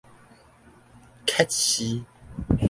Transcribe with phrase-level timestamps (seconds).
[1.27, 2.01] 揭示